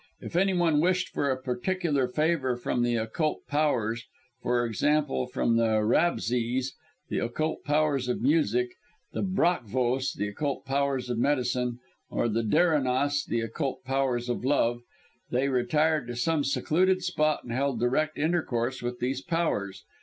If 0.19 0.35
any 0.35 0.55
one 0.55 0.81
wished 0.81 1.09
for 1.09 1.29
a 1.29 1.39
particular 1.39 2.07
favour 2.07 2.57
from 2.57 2.81
the 2.81 2.95
Occult 2.95 3.45
Powers 3.45 4.05
for 4.41 4.65
example, 4.65 5.27
from 5.27 5.57
the 5.57 5.77
Rabsés, 5.83 6.71
the 7.09 7.19
Occult 7.19 7.63
Powers 7.63 8.07
of 8.09 8.19
music; 8.19 8.71
the 9.13 9.21
Brakvos, 9.21 10.13
the 10.13 10.29
Occult 10.29 10.65
Powers 10.65 11.11
of 11.11 11.19
medicine; 11.19 11.77
or 12.09 12.27
the 12.27 12.41
Derinas, 12.41 13.25
the 13.25 13.41
Occult 13.41 13.83
Powers 13.85 14.27
of 14.27 14.43
love, 14.43 14.81
they 15.29 15.49
retired 15.49 16.07
to 16.07 16.15
some 16.15 16.43
secluded 16.43 17.03
spot 17.03 17.43
and 17.43 17.51
held 17.53 17.79
direct 17.79 18.17
intercourse 18.17 18.81
with 18.81 18.97
these 18.97 19.21
Powers. 19.21 19.83